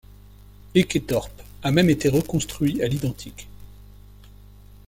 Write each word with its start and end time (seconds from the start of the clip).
Eketorp 0.73 1.31
a 1.61 1.69
même 1.69 1.91
été 1.91 2.09
reconstruit 2.09 2.81
à 2.81 2.87
l'identique. 2.87 3.47